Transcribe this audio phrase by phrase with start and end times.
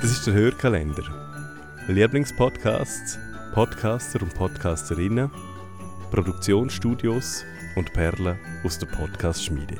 [0.00, 1.02] Das ist der Hörkalender.
[1.86, 3.18] Lieblingspodcasts,
[3.52, 5.30] Podcaster und Podcasterinnen,
[6.10, 7.44] Produktionsstudios
[7.76, 9.76] und Perlen aus der Podcast-Schmiede.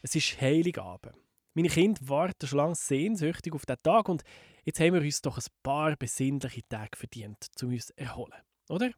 [0.00, 1.16] Es ist Heiligabend.
[1.52, 4.22] Meine Kinder warten schon lange sehnsüchtig auf diesen Tag und
[4.64, 8.40] jetzt haben wir uns doch ein paar besinnliche Tage verdient, um uns zu erholen,
[8.70, 8.90] oder?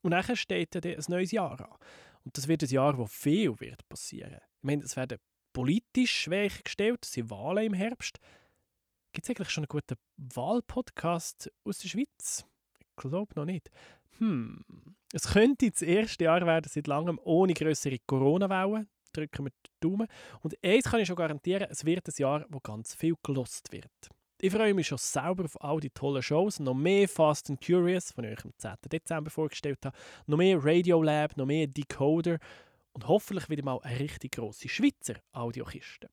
[0.00, 1.78] Und nachher steht dann ein neues Jahr an.
[2.24, 4.38] Und das wird ein Jahr, wo viel wird passieren.
[4.56, 5.18] Ich meine, es werden
[5.52, 8.18] politisch schwer gestellt, es sind Wahlen im Herbst.
[9.12, 12.46] Gibt es eigentlich schon einen guten Wahlpodcast aus der Schweiz?
[12.80, 13.70] Ich glaube noch nicht.
[14.18, 14.64] Hm,
[15.12, 18.88] es könnte das erste Jahr werden seit langem ohne größere Corona-Wellen.
[19.12, 20.08] Drücken wir die Daumen.
[20.40, 23.90] Und eins kann ich schon garantieren, es wird ein Jahr, wo ganz viel gelost wird.
[24.40, 26.58] Ich freue mich schon selber auf all die tollen Shows.
[26.58, 28.72] Noch mehr Fast and Curious, von ich euch am 10.
[28.90, 29.96] Dezember vorgestellt habe.
[30.26, 32.38] Noch mehr Radiolab, noch mehr Decoder.
[32.94, 36.08] Und hoffentlich wieder mal eine richtig grosse Schweizer Audiokiste.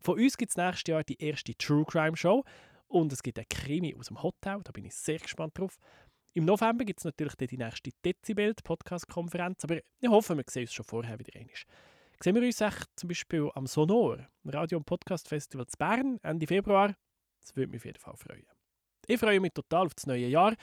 [0.00, 2.44] Von uns gibt es nächstes Jahr die erste True Crime Show.
[2.88, 4.60] Und es gibt einen Krimi aus dem Hotel.
[4.62, 5.78] Da bin ich sehr gespannt drauf.
[6.34, 9.64] Im November gibt es natürlich die nächste Dezibel, Podcast-Konferenz.
[9.64, 11.54] Aber ich hoffe, wir sehen uns schon vorher wieder einmal.
[12.20, 16.94] Sehen wir uns echt zum Beispiel am Sonor, Radio- und Podcast-Festival zu Bern, Ende Februar.
[17.40, 18.46] Das würde mich auf jeden Fall freuen.
[19.06, 20.54] Ich freue mich total auf das neue Jahr.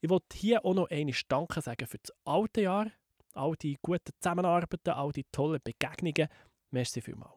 [0.00, 2.90] Ich wollte hier auch noch eine Danke sagen für das alte Jahr.
[3.34, 6.28] All die guten Zusammenarbeiten, all die tollen Begegnungen.
[6.70, 7.32] Merci vielmals.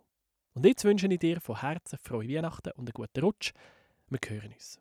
[0.53, 3.53] Und jetzt wünsche ich dir von Herzen frohe Weihnachten und einen guten Rutsch.
[4.09, 4.79] Wir hören uns.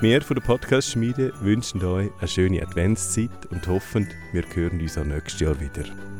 [0.00, 5.04] Wir von der Podcast-Schmiede wünschen euch eine schöne Adventszeit und hoffen, wir hören uns auch
[5.04, 6.15] nächstes Jahr wieder.